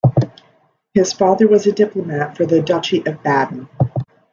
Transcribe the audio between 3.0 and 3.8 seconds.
of Baden.